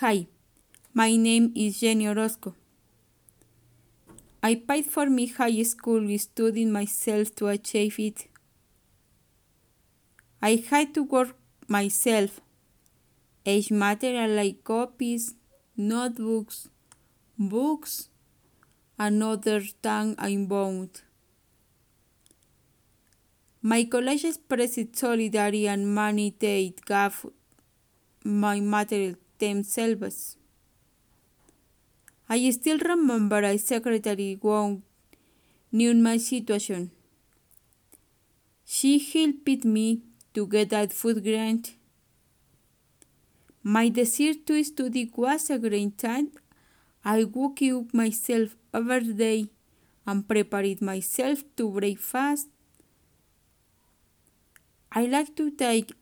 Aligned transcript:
Hi, 0.00 0.28
my 0.94 1.16
name 1.16 1.52
is 1.56 1.80
Jenny 1.80 2.06
Orozco. 2.06 2.54
I 4.40 4.54
paid 4.54 4.86
for 4.86 5.10
my 5.10 5.24
high 5.24 5.64
school 5.64 6.06
studying 6.18 6.70
myself 6.70 7.34
to 7.34 7.48
achieve 7.48 7.98
it. 7.98 8.28
I 10.40 10.64
had 10.70 10.94
to 10.94 11.02
work 11.02 11.34
myself. 11.66 12.40
Each 13.44 13.72
material 13.72 14.30
like 14.36 14.62
copies, 14.62 15.34
notebooks, 15.76 16.68
books, 17.36 18.08
and 19.00 19.20
other 19.20 19.62
than 19.82 20.14
I 20.16 20.36
bought. 20.36 21.02
My 23.62 23.82
college 23.82 24.24
expressed 24.24 24.94
solidarity 24.96 25.66
and 25.66 25.92
money 25.92 26.36
they 26.38 26.72
gave 26.86 27.26
my 28.22 28.60
material 28.60 29.16
themselves. 29.38 30.36
I 32.28 32.50
still 32.50 32.78
remember 32.78 33.40
a 33.42 33.56
secretary 33.58 34.38
who 34.40 34.82
knew 35.72 35.94
my 35.94 36.18
situation. 36.18 36.90
She 38.64 38.98
helped 38.98 39.64
me 39.64 40.02
to 40.34 40.46
get 40.46 40.72
a 40.72 40.86
food 40.88 41.24
grant. 41.24 41.74
My 43.62 43.88
desire 43.88 44.34
to 44.46 44.62
study 44.62 45.10
was 45.16 45.50
a 45.50 45.58
great 45.58 45.96
time. 45.98 46.32
I 47.04 47.24
woke 47.24 47.62
up 47.62 47.94
myself 47.94 48.56
every 48.74 49.14
day 49.14 49.48
and 50.06 50.28
prepared 50.28 50.82
myself 50.82 51.42
to 51.56 51.70
breakfast. 51.70 52.48
I 54.92 55.06
like 55.06 55.34
to 55.36 55.50
take 55.50 55.92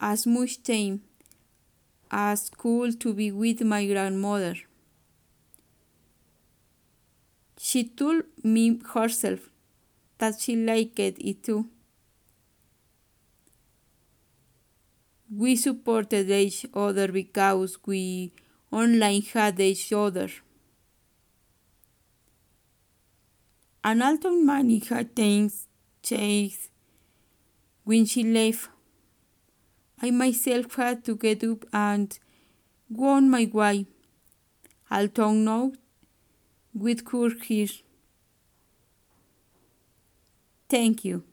as 0.00 0.26
much 0.26 0.62
time 0.62 1.02
as 2.16 2.48
cool 2.48 2.92
to 2.92 3.12
be 3.12 3.32
with 3.32 3.60
my 3.62 3.84
grandmother. 3.86 4.54
She 7.58 7.82
told 7.88 8.26
me 8.44 8.78
herself 8.92 9.50
that 10.18 10.40
she 10.40 10.56
liked 10.56 11.00
it 11.00 11.42
too. 11.42 11.68
We 15.30 15.54
supported 15.56 16.30
each 16.30 16.64
other 16.72 17.12
because 17.12 17.76
we 17.84 18.32
online 18.72 19.20
had 19.20 19.60
each 19.60 19.92
other. 19.92 20.30
And 23.84 24.02
although 24.02 24.40
money 24.40 24.80
had 24.80 25.14
things 25.14 25.68
changed 26.02 26.70
when 27.84 28.04
she 28.04 28.22
left, 28.24 28.68
I 30.00 30.10
myself 30.10 30.74
had 30.74 31.04
to 31.04 31.16
get 31.16 31.44
up 31.44 31.64
and 31.72 32.18
go 32.94 33.08
on 33.08 33.30
my 33.30 33.50
way. 33.52 33.86
Although 34.90 35.32
now 35.32 35.72
with 36.74 37.04
her. 37.04 37.82
Thank 40.68 41.04
you. 41.04 41.24